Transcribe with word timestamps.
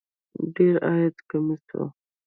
ډېر 0.55 0.73
عادي 0.87 1.21
کمیس 1.29 1.65
و. 1.75 1.77